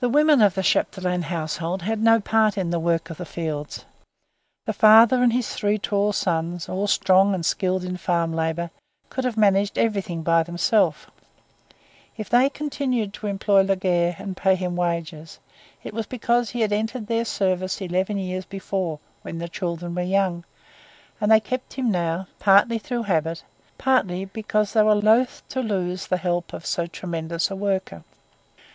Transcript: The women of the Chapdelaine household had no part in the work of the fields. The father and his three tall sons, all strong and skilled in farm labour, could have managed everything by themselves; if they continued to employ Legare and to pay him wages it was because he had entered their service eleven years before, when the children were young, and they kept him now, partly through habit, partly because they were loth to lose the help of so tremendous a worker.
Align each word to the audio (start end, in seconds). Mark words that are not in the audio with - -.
The 0.00 0.08
women 0.08 0.40
of 0.40 0.54
the 0.54 0.62
Chapdelaine 0.62 1.24
household 1.24 1.82
had 1.82 2.00
no 2.02 2.18
part 2.18 2.56
in 2.56 2.70
the 2.70 2.80
work 2.80 3.10
of 3.10 3.18
the 3.18 3.26
fields. 3.26 3.84
The 4.64 4.72
father 4.72 5.22
and 5.22 5.34
his 5.34 5.52
three 5.54 5.76
tall 5.76 6.14
sons, 6.14 6.66
all 6.66 6.86
strong 6.86 7.34
and 7.34 7.44
skilled 7.44 7.84
in 7.84 7.98
farm 7.98 8.32
labour, 8.32 8.70
could 9.10 9.26
have 9.26 9.36
managed 9.36 9.76
everything 9.76 10.22
by 10.22 10.44
themselves; 10.44 11.06
if 12.16 12.30
they 12.30 12.48
continued 12.48 13.12
to 13.12 13.26
employ 13.26 13.62
Legare 13.64 14.16
and 14.18 14.34
to 14.34 14.42
pay 14.42 14.54
him 14.54 14.76
wages 14.76 15.40
it 15.84 15.92
was 15.92 16.06
because 16.06 16.48
he 16.48 16.62
had 16.62 16.72
entered 16.72 17.06
their 17.06 17.26
service 17.26 17.82
eleven 17.82 18.16
years 18.16 18.46
before, 18.46 18.98
when 19.20 19.36
the 19.36 19.48
children 19.50 19.94
were 19.94 20.00
young, 20.00 20.42
and 21.20 21.30
they 21.30 21.38
kept 21.38 21.74
him 21.74 21.90
now, 21.90 22.26
partly 22.38 22.78
through 22.78 23.02
habit, 23.02 23.44
partly 23.76 24.24
because 24.24 24.72
they 24.72 24.80
were 24.82 24.94
loth 24.94 25.42
to 25.50 25.60
lose 25.60 26.06
the 26.06 26.16
help 26.16 26.54
of 26.54 26.64
so 26.64 26.86
tremendous 26.86 27.50
a 27.50 27.56
worker. 27.56 28.02